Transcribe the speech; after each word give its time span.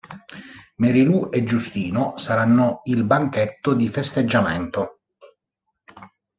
Marilù 0.77 1.29
e 1.31 1.43
Giustino 1.43 2.17
saranno 2.17 2.81
il 2.85 3.03
banchetto 3.03 3.75
di 3.75 3.87
festeggiamento. 3.87 5.01